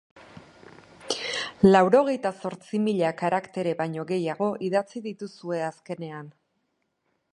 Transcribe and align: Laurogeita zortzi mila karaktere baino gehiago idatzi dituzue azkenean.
Laurogeita 1.75 2.31
zortzi 2.45 2.81
mila 2.87 3.11
karaktere 3.19 3.75
baino 3.83 4.07
gehiago 4.13 4.49
idatzi 4.69 5.03
dituzue 5.11 5.61
azkenean. 5.71 6.33